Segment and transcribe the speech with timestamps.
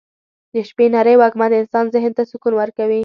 [0.53, 2.99] د شپې نرۍ وږمه د انسان ذهن ته سکون ورکوي.